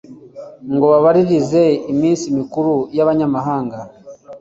[0.73, 3.79] ngo bubahirize iminsi mikuru y'abanyamahanga.